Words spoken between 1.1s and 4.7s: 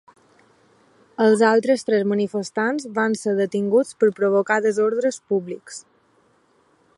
Els altres tres manifestants van ser detinguts per provocar